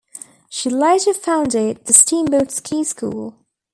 [0.49, 3.35] She later founded the Steamboat Ski School.